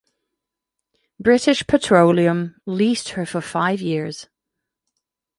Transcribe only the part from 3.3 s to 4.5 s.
five years.